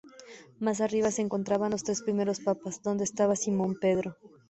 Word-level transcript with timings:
Más 0.59 0.81
arriba 0.81 1.11
se 1.11 1.21
encontraban 1.21 1.69
los 1.69 1.83
tres 1.83 2.01
primeros 2.01 2.39
Papas, 2.39 2.81
donde 2.81 3.03
estaba 3.03 3.35
Simón 3.35 3.77
Pedro. 3.79 4.17